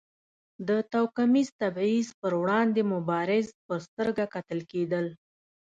د 0.67 0.69
توکمیز 0.93 1.47
تبیض 1.61 2.07
پر 2.21 2.33
وړاندې 2.41 2.81
مبارز 2.93 3.47
په 3.65 3.73
سترګه 3.85 4.23
کتل 4.35 4.59
کېدل. 4.71 5.05